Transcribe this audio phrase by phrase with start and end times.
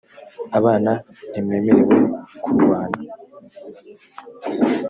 [0.57, 0.91] abana
[1.29, 1.95] ntimwemerewe
[2.43, 2.99] kurwana.